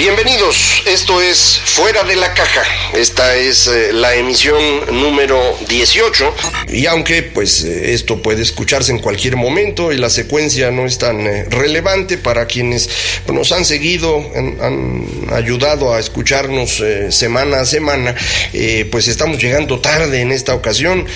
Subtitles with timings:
[0.00, 2.62] Bienvenidos, esto es Fuera de la Caja.
[2.94, 4.58] Esta es eh, la emisión
[4.98, 6.34] número 18
[6.70, 10.96] y aunque pues eh, esto puede escucharse en cualquier momento y la secuencia no es
[10.96, 12.88] tan eh, relevante para quienes
[13.30, 18.14] nos han seguido, han, han ayudado a escucharnos semana a semana,
[18.90, 21.06] pues estamos llegando tarde en esta ocasión.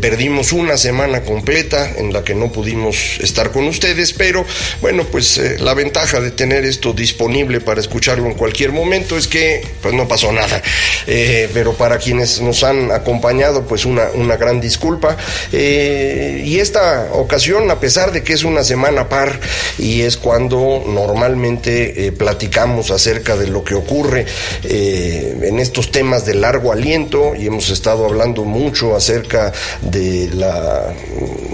[0.00, 4.46] perdimos una semana completa en la que no pudimos estar con ustedes, pero
[4.80, 9.66] bueno, pues la ventaja de tener esto disponible para escuchar en cualquier momento, es que
[9.82, 10.62] pues no pasó nada.
[11.06, 15.16] Eh, pero para quienes nos han acompañado, pues una, una gran disculpa.
[15.52, 19.38] Eh, y esta ocasión, a pesar de que es una semana par
[19.78, 24.26] y es cuando normalmente eh, platicamos acerca de lo que ocurre
[24.62, 30.94] en estos temas de largo aliento y hemos estado hablando mucho acerca de la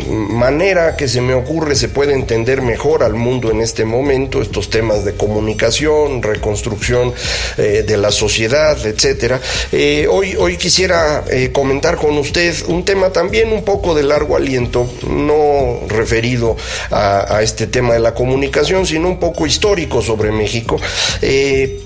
[0.08, 4.70] manera que se me ocurre se puede entender mejor al mundo en este momento, estos
[4.70, 7.15] temas de comunicación, construcción
[7.57, 9.41] eh, de la sociedad, etcétera.
[9.73, 14.37] Eh, hoy, hoy quisiera eh, comentar con usted un tema también un poco de largo
[14.37, 16.59] aliento, no referido
[16.91, 20.79] a, a este tema de la comunicación, sino un poco histórico sobre México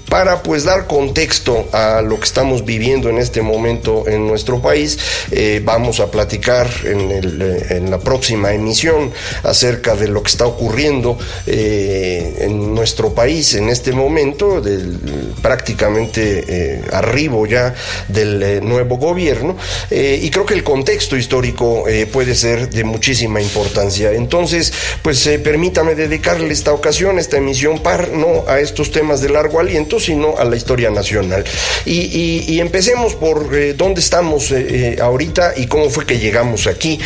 [0.09, 4.99] para pues dar contexto a lo que estamos viviendo en este momento en nuestro país.
[5.31, 9.13] Eh, vamos a platicar en, el, eh, en, la próxima emisión
[9.43, 14.99] acerca de lo que está ocurriendo eh, en nuestro país en este momento, del,
[15.43, 17.75] prácticamente arribo ya
[18.09, 19.57] del nuevo gobierno,
[19.91, 24.13] y creo que el contexto histórico puede ser de muchísima importancia.
[24.13, 24.73] Entonces,
[25.03, 29.96] pues permítame dedicarle esta ocasión, esta emisión par, no a estos temas de largo aliento,
[30.01, 31.45] sino a la historia nacional.
[31.85, 36.99] Y, empecemos por eh, dónde estamos eh, eh, ahorita y cómo fue que llegamos aquí.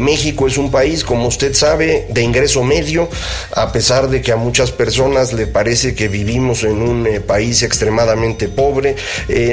[0.00, 3.08] México es un país, como usted sabe, de ingreso medio,
[3.54, 8.48] a pesar de que a muchas personas le parece que vivimos en un país extremadamente
[8.48, 8.96] pobre.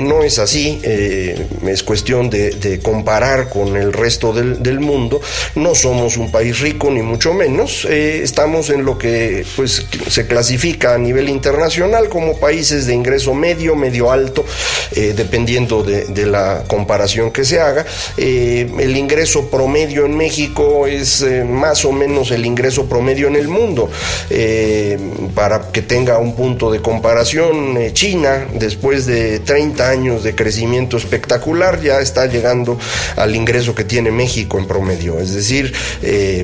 [0.02, 5.22] no es así, es cuestión de, comparar con el resto del, del, mundo.
[5.56, 7.86] No somos un país rico, ni mucho menos.
[7.86, 13.75] estamos en lo que pues, se clasifica a nivel internacional como país de ingreso medio,
[13.75, 14.46] medio alto,
[14.91, 17.85] eh, dependiendo de, la comparación que se haga.
[18.18, 23.35] Eh, el ingreso promedio en México es eh, más o menos el ingreso promedio en
[23.35, 23.90] el mundo.
[25.34, 31.81] para que tenga un punto de comparación, China, después de 30 años de crecimiento espectacular,
[31.81, 32.78] ya está llegando
[33.16, 35.19] al ingreso que tiene México en promedio.
[35.19, 35.74] Es decir,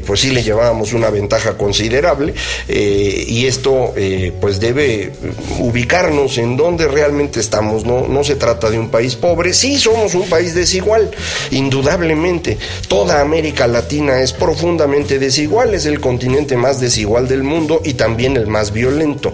[0.05, 2.33] pues sí le llevábamos una ventaja considerable
[2.67, 3.93] y esto
[4.39, 5.11] pues debe
[5.59, 7.85] ubicarnos en donde realmente estamos.
[7.85, 11.11] No, no se trata de un país pobre, sí somos un país desigual,
[11.51, 12.57] indudablemente.
[12.87, 18.37] Toda América Latina es profundamente desigual, es el continente más desigual del mundo y también
[18.37, 19.33] el más violento.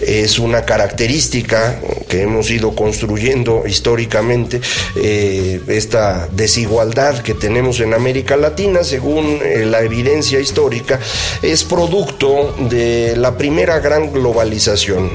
[0.00, 1.78] Es una característica
[2.08, 4.60] que hemos ido construyendo históricamente,
[4.96, 10.98] eh, esta desigualdad que tenemos en América Latina, según eh, la evidencia histórica,
[11.42, 15.10] es producto de la primera gran globalización,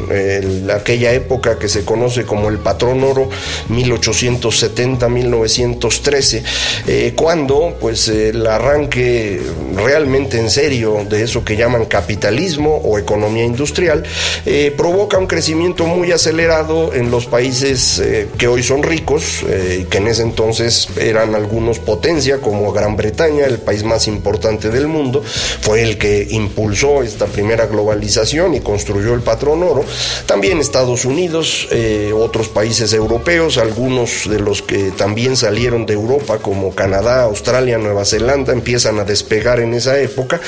[0.74, 3.30] aquella época que se conoce como el patrón oro
[3.70, 6.44] 1870-1913,
[6.88, 9.42] eh, cuando pues el arranque
[9.76, 14.04] realmente en serio de eso que llaman capitalismo o economía industrial
[14.46, 19.84] eh, provoca un crecimiento muy acelerado en los países eh, que hoy son ricos y
[19.86, 24.88] que en ese entonces eran algunos potencia como Gran Bretaña, el país más importante del
[24.88, 25.24] mundo,
[25.62, 29.84] fue el que impulsó esta primera globalización y construyó el patrón oro.
[30.26, 36.40] También Estados Unidos, eh, otros países europeos, algunos de los que también salieron de Europa,
[36.40, 40.40] como Canadá, Australia, Nueva Zelanda, empiezan a despegar en esa época.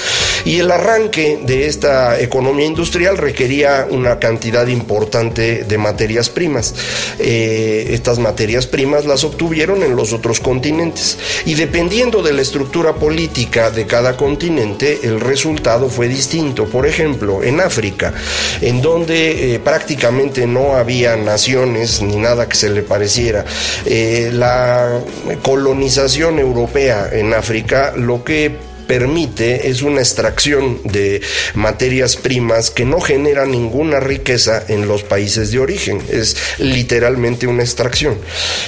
[0.45, 6.73] Y el arranque de esta economía industrial requería una cantidad importante de materias primas.
[7.19, 12.95] Eh, estas materias primas las obtuvieron en los otros continentes y dependiendo de la estructura
[12.95, 16.65] política de cada continente, el resultado fue distinto.
[16.65, 18.13] Por ejemplo, en África,
[18.61, 23.45] en donde eh, prácticamente no había naciones ni nada que se le pareciera,
[23.85, 24.99] eh, la
[25.41, 31.21] colonización europea en África lo que permite es una extracción de
[31.53, 37.61] materias primas que no genera ninguna riqueza en los países de origen, es literalmente una
[37.61, 38.17] extracción.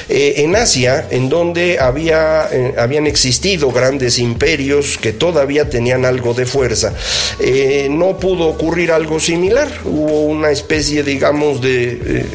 [0.09, 6.35] Eh, en Asia, en donde había, eh, habían existido grandes imperios que todavía tenían algo
[6.35, 6.93] de fuerza,
[7.39, 12.25] eh, no pudo ocurrir algo similar, hubo una especie, digamos, de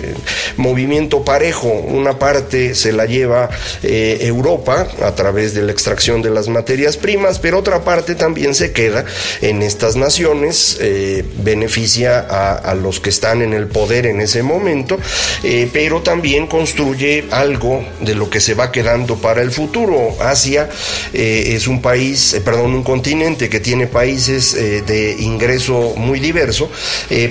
[0.56, 3.48] movimiento parejo, una parte se la lleva
[3.82, 8.72] Europa a través de la extracción de las materias primas, pero otra parte también se
[8.72, 9.04] queda
[9.40, 14.98] en estas naciones, eh, beneficia a, los que están en el poder en ese momento,
[15.42, 20.16] eh, pero también construye algo de lo que se va quedando para el futuro.
[20.20, 20.68] Asia
[21.12, 26.70] eh, es un país, perdón, un continente que tiene países de ingreso muy diverso,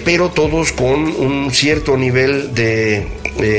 [0.03, 3.07] pero todos con un cierto nivel de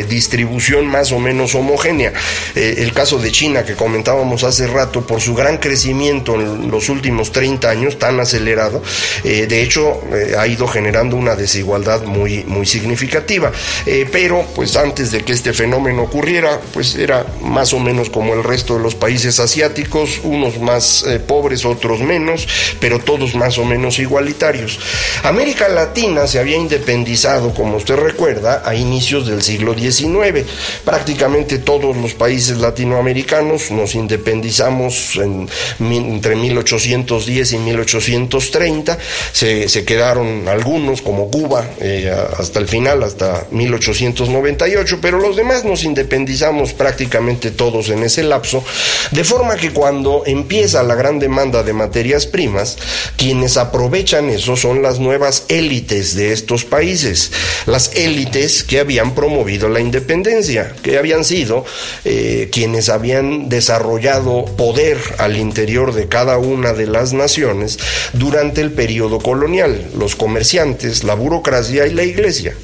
[0.08, 2.12] distribución más o menos homogénea.
[2.54, 7.32] el caso de China que comentábamos hace rato, por su gran crecimiento en los últimos
[7.32, 8.82] 30 años tan acelerado,
[9.24, 13.50] eh, de hecho eh, ha ido generando una desigualdad muy, muy significativa.
[13.86, 18.34] Eh, pero pues antes de que este fenómeno ocurriera, pues era más o menos como
[18.34, 22.46] el resto de los países asiáticos, unos más pobres, otros menos,
[22.78, 24.78] pero todos más o menos igualitarios.
[25.22, 30.44] América Latina se había independizado, como usted recuerda, a inicios del siglo XIX.
[30.84, 35.48] Prácticamente todos los países latinoamericanos nos independizamos en,
[35.80, 38.98] entre 1800 1810 y 1830.
[39.32, 45.64] Se, se quedaron algunos, como Cuba, eh, hasta el final, hasta 1898, pero los demás
[45.64, 48.64] nos independizamos prácticamente todos en ese lapso,
[49.10, 52.76] de forma que cuando empieza la gran demanda de materias primas,
[53.16, 57.32] quienes aprovechan eso son las nuevas élites de estos países,
[57.66, 61.64] las élites que habían promovido la independencia, que habían sido
[62.04, 67.78] eh, quienes habían desarrollado poder al interior de cada una de las naciones
[68.14, 72.54] durante el periodo colonial, los comerciantes, la burocracia y la iglesia.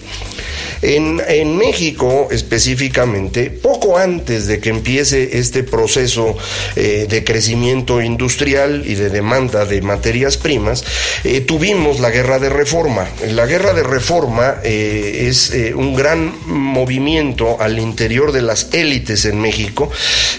[0.83, 6.37] En, México específicamente, poco antes de que empiece este proceso
[6.75, 10.85] eh, de crecimiento industrial y de demanda de materias primas,
[11.23, 13.07] eh, tuvimos la guerra de reforma.
[13.29, 19.41] La guerra de reforma eh, es un gran movimiento al interior de las élites en
[19.41, 19.91] México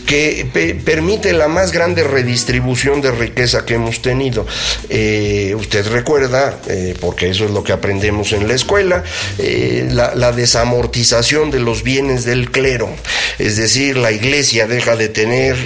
[0.06, 4.46] que permite la más grande redistribución de riqueza que hemos tenido.
[4.84, 6.60] usted recuerda,
[7.00, 9.04] porque eso es lo que aprendemos en la escuela,
[9.38, 12.90] la, la desamortización de los bienes del clero,
[13.40, 15.58] es decir, la iglesia deja de tener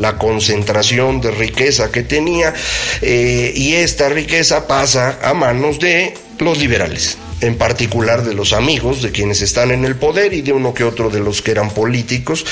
[0.00, 2.54] la concentración de riqueza que tenía
[3.02, 9.02] eh, y esta riqueza pasa a manos de los liberales en particular de los amigos
[9.02, 11.70] de quienes están en el poder y de uno que otro de los que eran
[11.70, 12.44] políticos,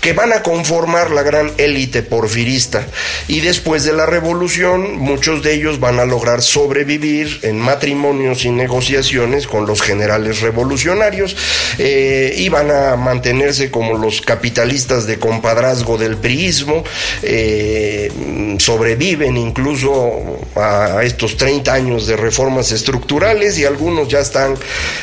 [0.00, 2.86] que van a conformar la gran élite porfirista.
[3.26, 8.50] Y después de la revolución, muchos de ellos van a lograr sobrevivir en matrimonios y
[8.50, 11.36] negociaciones con los generales revolucionarios
[11.78, 16.84] eh, y van a mantenerse como los capitalistas de compadrazgo del priismo,
[17.22, 18.10] eh,
[18.58, 24.37] sobreviven incluso a, estos 30 años de reformas estructurales y algunos ya están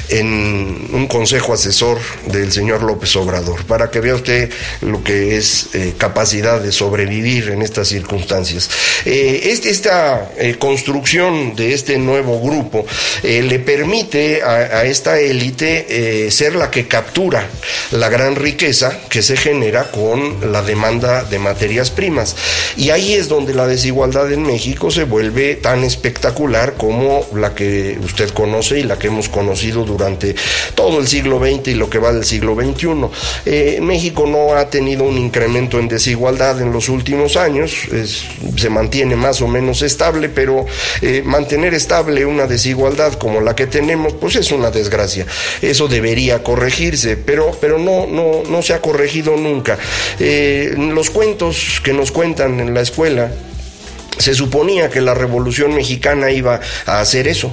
[0.09, 4.51] en un consejo asesor del señor López Obrador, para que vea usted
[4.81, 8.69] lo que es eh, capacidad de sobrevivir en estas circunstancias.
[9.05, 12.85] Eh, este, esta eh, construcción de este nuevo grupo
[13.23, 17.47] le permite a, esta élite ser la que captura
[17.91, 22.35] la gran riqueza que se genera con la demanda de materias primas.
[22.77, 27.97] Y ahí es donde la desigualdad en México se vuelve tan espectacular como la que
[28.03, 30.35] usted conoce y la que hemos hemos conocido durante
[30.75, 32.87] todo el siglo XX y lo que va del siglo XXI.
[33.45, 37.71] Eh, México no ha tenido un incremento en desigualdad en los últimos años,
[38.57, 40.65] se mantiene más o menos estable, pero
[41.01, 45.25] eh, mantener estable una desigualdad como la que tenemos, pues es una desgracia.
[45.61, 49.77] Eso debería corregirse, pero, pero no, no, no se ha corregido nunca.
[50.19, 53.31] Eh, los cuentos que nos cuentan en la escuela,
[54.17, 57.51] Se suponía que la Revolución Mexicana iba a hacer eso.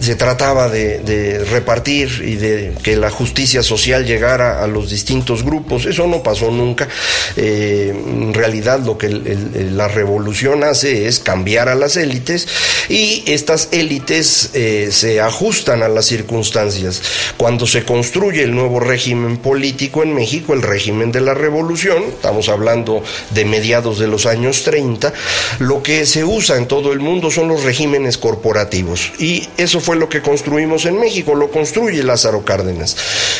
[0.00, 5.86] Se trataba de, repartir y de que la justicia social llegara a los distintos grupos.
[5.86, 6.88] Eso no pasó nunca.
[7.36, 12.46] Eh, en realidad lo que la revolución hace es cambiar a las élites
[12.88, 17.02] y estas élites eh, se ajustan a las circunstancias.
[17.36, 22.48] Cuando se construye el nuevo régimen político en México, el régimen de la revolución, estamos
[22.48, 25.12] hablando de mediados de los años 30,
[25.58, 29.12] lo que se usa en todo el mundo son los regímenes corporativos.
[29.18, 32.96] Y eso fue lo que construimos en México, lo construye Lázaro Cárdenas.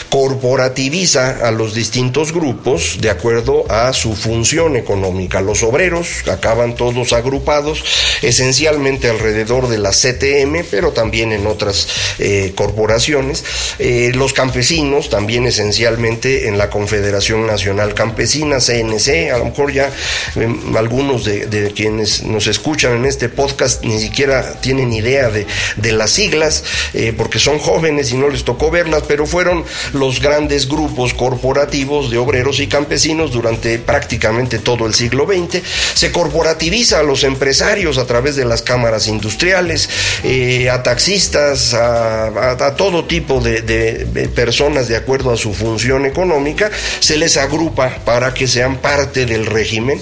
[0.09, 5.41] Corporativiza a los distintos grupos de acuerdo a su función económica.
[5.41, 7.85] Los obreros acaban todos agrupados
[8.23, 13.45] esencialmente alrededor de la CTM, pero también en otras eh, corporaciones.
[13.79, 19.91] Eh, los campesinos también esencialmente en la Confederación Nacional Campesina, CNC, a lo mejor ya
[20.37, 25.45] em, algunos de, de quienes nos escuchan en este podcast ni siquiera tienen idea de,
[25.93, 30.69] las siglas, eh, porque son jóvenes y no les tocó verlas, pero fueron los grandes
[30.69, 35.63] grupos corporativos de obreros y campesinos durante prácticamente todo el siglo XX.
[35.95, 39.89] Se corporativiza a los empresarios a través de las cámaras industriales,
[40.23, 46.71] eh, a taxistas, a, todo tipo de, personas de acuerdo a su función económica,
[47.01, 50.01] se les agrupa para que sean parte del régimen,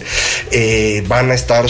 [0.50, 1.68] eh, van a estar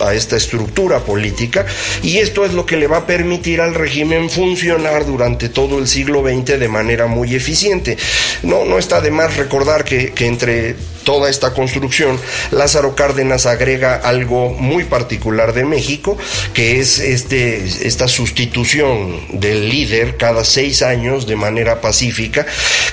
[0.00, 1.66] a esta estructura política
[2.02, 5.88] y esto es lo que le va a permitir al régimen funcionar durante todo el
[5.88, 7.96] siglo XX de manera muy eficiente.
[8.42, 10.76] No, no está de más recordar que entre
[11.08, 16.18] toda esta construcción, Lázaro Cárdenas agrega algo muy particular de México,
[16.52, 22.44] que es este, esta sustitución del líder cada seis años de manera pacífica,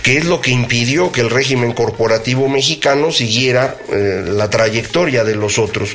[0.01, 5.35] que es lo que impidió que el régimen corporativo mexicano siguiera eh, la trayectoria de
[5.35, 5.89] los otros.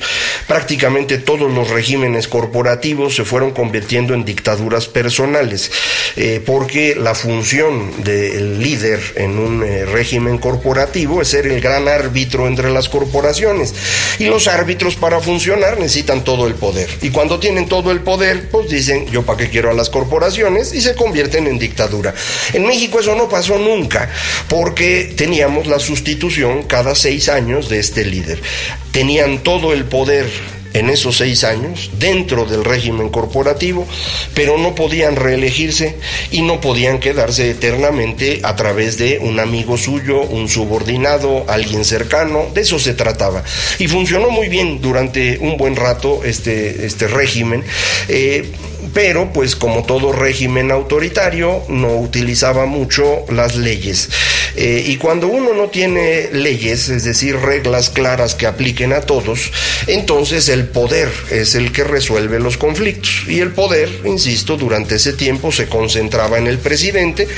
[0.47, 5.73] Prácticamente todos los regímenes corporativos se fueron convirtiendo en dictaduras personales,
[6.17, 11.89] eh, porque la función del líder en un eh, régimen corporativo es ser el gran
[11.89, 13.73] árbitro árbitro entre las corporaciones.
[14.19, 16.91] Y los árbitros para funcionar necesitan todo el poder.
[17.03, 20.75] Y cuando tienen todo el poder, pues dicen, yo para qué quiero a las corporaciones
[20.75, 22.13] y se convierten en dictadura.
[22.53, 24.11] En México eso no pasó nunca,
[24.49, 28.43] porque teníamos la sustitución cada seis años de este líder.
[28.91, 30.29] Tenían todo el poder
[30.75, 33.87] en esos seis años dentro del régimen corporativo,
[34.35, 35.97] pero no podían reelegirse
[36.31, 42.47] y no podían quedarse eternamente a través de un amigo suyo, un subordinado, alguien cercano,
[42.55, 43.43] de eso se trataba.
[43.79, 47.65] Y funcionó muy bien durante un buen rato este, este régimen.
[48.09, 48.51] Eh,
[48.95, 54.09] pero pues como todo régimen autoritario no utilizaba mucho las leyes.
[54.57, 59.53] Eh, y cuando uno no tiene leyes, es decir, reglas claras que apliquen a todos,
[59.87, 63.23] entonces el poder es el que resuelve los conflictos.
[63.29, 67.29] Y el poder, insisto, durante ese tiempo se concentraba en el presidente,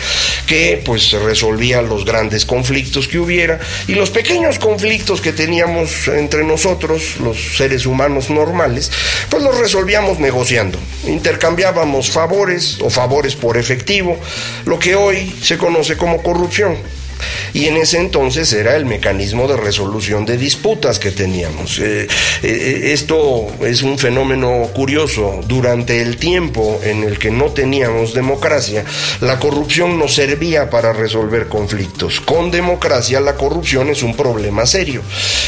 [0.47, 6.45] que pues resolvía los grandes conflictos que hubiera y los pequeños conflictos que teníamos entre
[6.45, 8.91] nosotros, los seres humanos normales,
[9.29, 10.79] pues los resolvíamos negociando,
[11.33, 14.21] intercambiábamos favores o favores por efectivo,
[14.67, 16.77] lo que hoy se conoce como corrupción
[17.55, 21.79] y en ese entonces era el mecanismo de resolución de disputas que teníamos.
[21.79, 22.07] Eh,
[22.43, 25.41] eh, esto es un fenómeno curioso.
[25.47, 28.85] Durante el tiempo en el que no teníamos democracia,
[29.21, 32.21] la corrupción no servía para resolver conflictos.
[32.21, 35.03] Con democracia la corrupción es un problema serio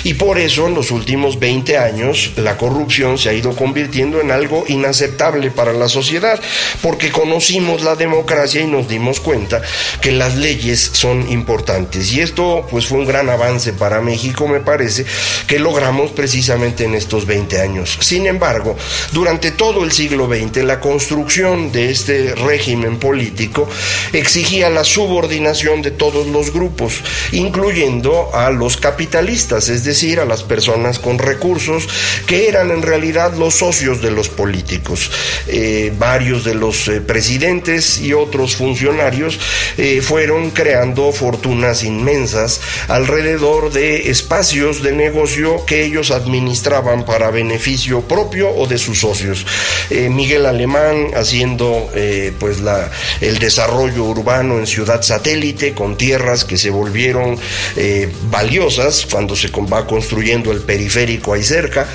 [0.04, 4.30] y por eso en los últimos 20 años la corrupción se ha ido convirtiendo en
[4.30, 6.40] algo inaceptable para la sociedad
[6.82, 9.62] porque conocimos la democracia y nos dimos cuenta
[10.00, 11.63] que las leyes son importantes
[12.12, 15.06] y esto pues fue un gran avance para México, me parece,
[15.46, 17.96] que logramos precisamente en estos 20 años.
[18.00, 18.76] Sin embargo,
[19.12, 23.66] durante todo el siglo XX, la construcción de este régimen político
[24.12, 27.00] exigía la subordinación de todos los grupos,
[27.32, 31.88] incluyendo a los capitalistas, es decir, a las personas con recursos,
[32.26, 35.10] que eran en realidad los socios de los políticos.
[35.46, 39.38] Eh, varios de los eh, presidentes y otros funcionarios
[39.78, 48.02] eh, fueron creando fortunas inmensas alrededor de espacios de negocio que ellos administraban para beneficio
[48.02, 49.46] propio o de sus socios.
[49.90, 56.44] Eh, Miguel Alemán haciendo eh, pues la, el desarrollo urbano en ciudad satélite con tierras
[56.44, 57.38] que se volvieron
[57.76, 61.86] eh, valiosas cuando se va construyendo el periférico ahí cerca.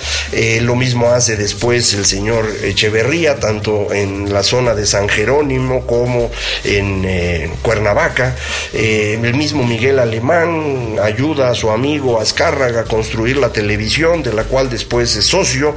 [0.62, 6.32] lo mismo hace después el señor Echeverría, tanto en la zona de San Jerónimo como
[6.64, 8.36] en Cuernavaca.
[9.40, 14.70] Mismo Miguel Alemán ayuda a su amigo Azcárraga a construir la televisión, de la cual
[14.70, 15.74] después es socio,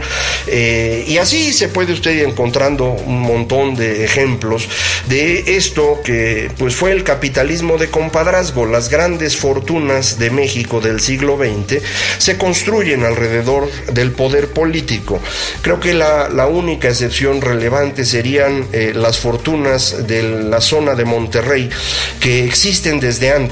[0.48, 4.68] eh, y así se puede usted ir encontrando un montón de ejemplos
[5.08, 10.98] de esto que pues fue el capitalismo de compadrazgo, las grandes fortunas de México del
[10.98, 11.80] siglo XX
[12.18, 15.20] se construyen alrededor del poder político.
[15.60, 21.70] Creo que la, única excepción relevante serían eh, las fortunas de la zona de Monterrey,
[22.18, 23.51] que existen desde antes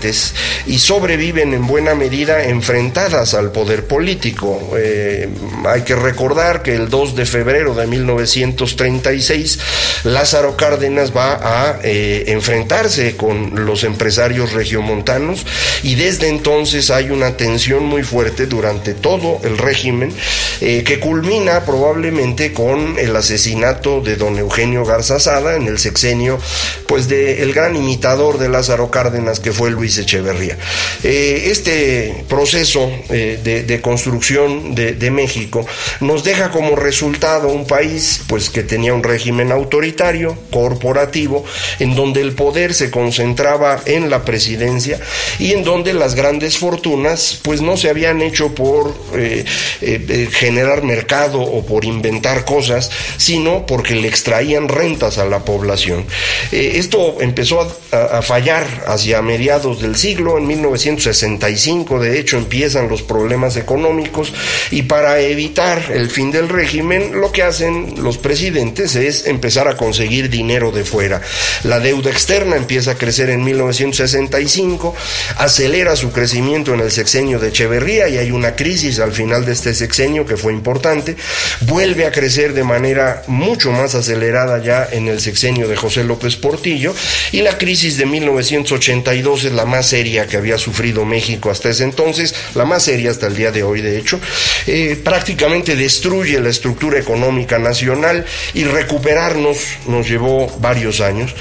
[0.66, 4.72] y sobreviven en buena medida enfrentadas al poder político.
[4.76, 5.28] Eh,
[5.66, 9.58] hay que recordar que el 2 de febrero de 1936
[10.04, 15.44] Lázaro Cárdenas va a eh, enfrentarse con los empresarios regiomontanos
[15.82, 20.12] y desde entonces hay una tensión muy fuerte durante todo el régimen
[20.60, 26.38] eh, que culmina probablemente con el asesinato de don Eugenio Garza Sada en el sexenio
[26.86, 30.56] pues de gran imitador de Lázaro Cárdenas que fue Luis Echeverría.
[31.02, 35.66] Eh, este proceso de, construcción de, México
[36.00, 41.44] nos deja como resultado un país pues que tenía un régimen autoritario, corporativo,
[41.78, 45.00] en donde el poder se concentraba en la presidencia
[45.38, 49.44] y en donde las grandes fortunas pues no se habían hecho por eh,
[49.80, 55.44] eh, eh, generar mercado o por inventar cosas, sino porque le extraían rentas a la
[55.44, 56.04] población.
[56.52, 57.60] esto empezó
[57.92, 64.32] a, a fallar hacia mediados del siglo, en 1965 de hecho empiezan los problemas económicos
[64.70, 69.76] y para evitar el fin del régimen lo que hacen los presidentes es empezar a
[69.76, 71.20] conseguir dinero de fuera.
[71.64, 74.94] La deuda externa empieza a crecer en 1965,
[75.36, 79.52] acelera su crecimiento en el sexenio de Echeverría y hay una crisis al final de
[79.52, 81.16] este sexenio que fue importante,
[81.62, 86.36] vuelve a crecer de manera mucho más acelerada ya en el sexenio de José López
[86.36, 86.94] Portillo
[87.32, 91.84] y la crisis de 1982 es la más seria que había sufrido México hasta ese
[91.84, 94.20] entonces, la más seria hasta el día de hoy de hecho,
[94.66, 101.34] eh, prácticamente destruye la estructura económica nacional y recuperarnos nos llevó varios años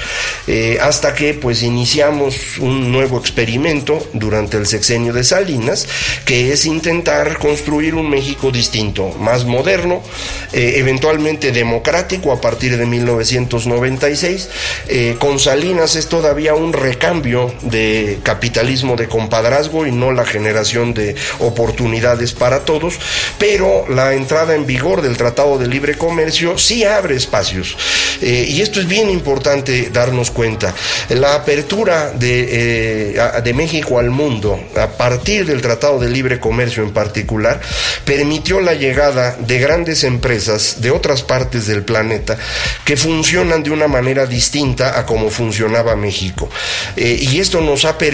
[0.46, 5.86] eh, hasta que pues iniciamos un nuevo experimento durante el sexenio de Salinas
[6.24, 10.02] que es intentar construir un México distinto, más moderno,
[10.52, 14.48] eh, eventualmente democrático a partir de 1996.
[14.88, 20.94] Eh, con Salinas es todavía un recambio de capitalismo de compadrazgo y no la generación
[20.94, 22.98] de oportunidades para todos,
[23.38, 27.76] pero la entrada en vigor del Tratado de Libre Comercio sí abre espacios.
[28.20, 30.74] Eh, y esto es bien importante darnos cuenta.
[31.08, 36.82] La apertura de, eh, de México al mundo, a partir del Tratado de Libre Comercio
[36.82, 37.60] en particular,
[38.04, 42.36] permitió la llegada de grandes empresas de otras partes del planeta
[42.84, 46.48] que funcionan de una manera distinta a como funcionaba México.
[46.96, 48.09] Eh, y esto nos ha permitido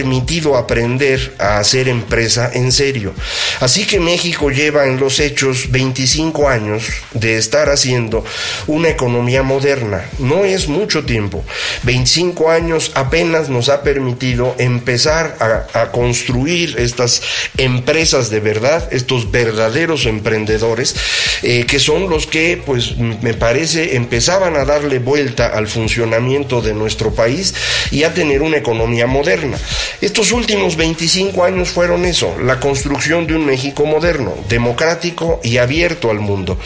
[0.56, 3.14] aprender a hacer empresa en serio.
[3.60, 8.24] Así que México lleva en los hechos 25 años de estar haciendo
[8.66, 10.04] una economía moderna.
[10.18, 11.44] No es mucho tiempo.
[11.84, 17.22] 25 años apenas nos ha permitido empezar a, construir estas
[17.56, 20.96] empresas de verdad, estos verdaderos emprendedores,
[21.42, 26.74] eh, que son los que, pues, me parece, empezaban a darle vuelta al funcionamiento de
[26.74, 27.54] nuestro país
[27.90, 29.58] y a tener una economía moderna.
[30.00, 36.10] Estos últimos 25 años fueron eso, la construcción de un México moderno, democrático y abierto
[36.10, 36.58] al mundo.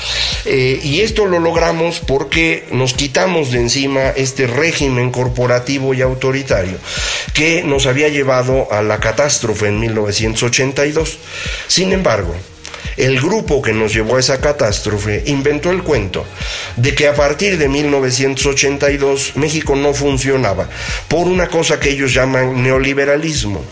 [0.44, 6.78] Eh, y esto lo logramos porque nos quitamos de encima este régimen corporativo y autoritario
[7.34, 11.18] que nos había llevado a la catástrofe en 1982.
[11.68, 12.34] Sin embargo,
[13.00, 16.26] el grupo que nos llevó a esa catástrofe inventó el cuento
[16.76, 20.68] de que a partir de 1982 México no funcionaba
[21.08, 23.64] por una cosa que ellos llaman neoliberalismo.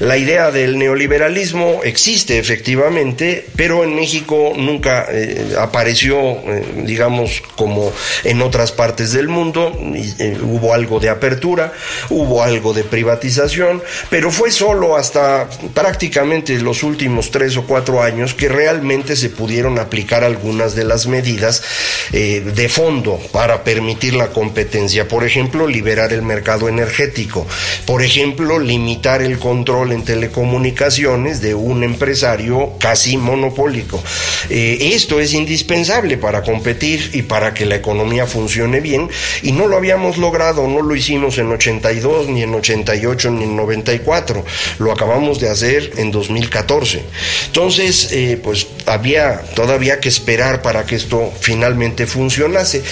[0.00, 7.92] La idea del neoliberalismo existe efectivamente, pero en México nunca eh, apareció, eh, digamos, como
[8.24, 9.72] en otras partes del mundo.
[9.94, 11.72] Eh, hubo algo de apertura,
[12.10, 18.34] hubo algo de privatización, pero fue solo hasta prácticamente los últimos tres o cuatro años
[18.34, 21.62] que realmente se pudieron aplicar algunas de las medidas
[22.10, 25.08] de fondo para permitir la competencia.
[25.08, 27.46] Por ejemplo, liberar el mercado energético.
[27.86, 34.02] Por ejemplo, limitar el control en telecomunicaciones de un empresario casi monopólico.
[34.50, 39.08] Eh, esto es indispensable para competir y para que la economía funcione bien
[39.42, 43.56] y no lo habíamos logrado, no lo hicimos en 82, ni en 88, ni en
[43.56, 44.44] 94,
[44.78, 47.02] lo acabamos de hacer en 2014.
[47.46, 52.82] Entonces, eh, pues había todavía que esperar para que esto finalmente funcionase.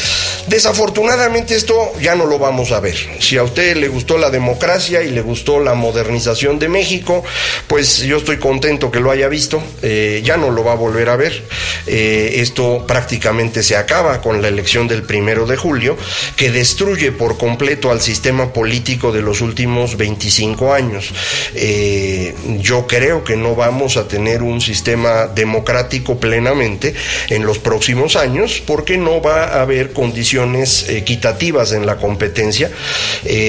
[0.46, 2.96] Desafortunadamente esto ya no lo vamos a ver.
[3.20, 6.82] Si a usted le gustó la democracia y le gustó la modernización de México,
[7.66, 9.62] pues yo estoy contento que lo haya visto.
[9.83, 11.42] Eh, ya no lo va a volver a ver.
[11.87, 15.97] Eh, esto prácticamente se acaba con la elección del primero de julio,
[16.37, 21.12] que destruye por completo al sistema político de los últimos 25 años.
[21.55, 26.95] Eh, yo creo que no vamos a tener un sistema democrático plenamente
[27.29, 32.71] en los próximos años porque no va a haber condiciones equitativas en la competencia,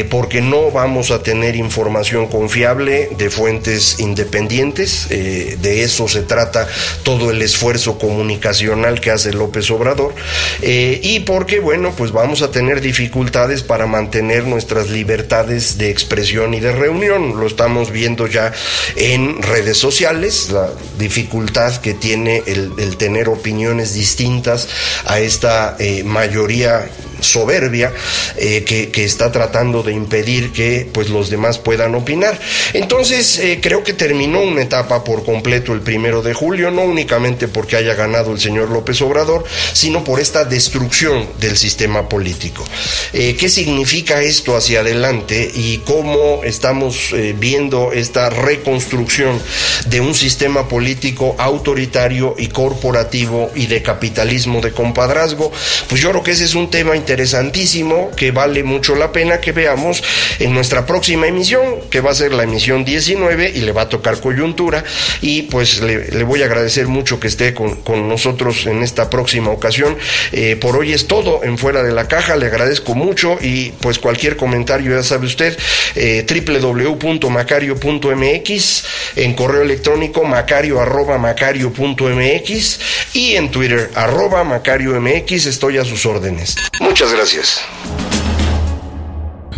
[0.10, 5.08] porque no vamos a tener información confiable fuentes independientes.
[5.10, 6.68] de eso se trata
[7.04, 10.14] todo el esfuerzo comunicacional que hace López Obrador
[10.62, 16.54] eh, y porque, bueno, pues vamos a tener dificultades para mantener nuestras libertades de expresión
[16.54, 17.40] y de reunión.
[17.40, 18.54] Lo estamos viendo ya
[18.96, 24.68] en redes sociales, la dificultad que tiene el, tener opiniones distintas
[25.06, 26.90] a esta eh, mayoría
[27.24, 27.92] soberbia
[28.38, 32.40] eh, que, está tratando de impedir que pues los demás puedan opinar.
[32.74, 37.48] Entonces eh, creo que terminó una etapa por completo el primero de julio, no únicamente
[37.48, 42.64] porque haya ganado el señor López Obrador, sino por esta destrucción del sistema político.
[43.12, 49.42] Eh, ¿Qué significa esto hacia adelante y cómo estamos viendo esta reconstrucción
[49.88, 55.52] de un sistema político autoritario y corporativo y de capitalismo de compadrazgo?
[55.88, 59.40] Pues yo creo que ese es un tema interesante interesantísimo que vale mucho la pena
[59.40, 60.04] que veamos
[60.40, 63.90] en nuestra próxima emisión, que va a ser la emisión 19 y le va a
[63.90, 64.84] tocar coyuntura.
[65.22, 69.96] Y pues le, voy a agradecer mucho que esté con, nosotros en esta próxima ocasión.
[70.32, 74.00] Eh, por hoy es todo en Fuera de la Caja, le agradezco mucho y pues
[74.00, 75.56] cualquier comentario, ya sabe usted,
[75.96, 78.84] eh, www.macario.mx,
[79.18, 82.80] en correo electrónico macario arroba macario.mx
[83.14, 86.56] y en Twitter arroba macario mx, estoy a sus órdenes.
[86.80, 87.62] Muchas Muchas gracias.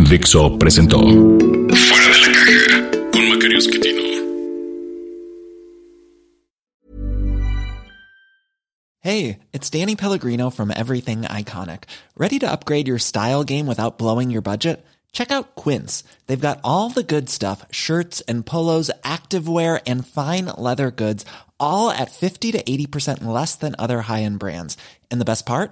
[0.09, 4.01] Dixo presentó Fuera de la caja con Macario Esquetino.
[9.01, 11.83] Hey, it's Danny Pellegrino from Everything Iconic.
[12.17, 14.83] Ready to upgrade your style game without blowing your budget?
[15.11, 16.03] Check out Quince.
[16.25, 21.25] They've got all the good stuff shirts and polos, activewear, and fine leather goods,
[21.59, 24.77] all at 50 to 80% less than other high end brands.
[25.11, 25.71] And the best part?